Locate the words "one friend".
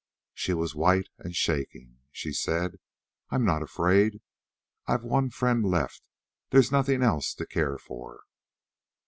5.03-5.63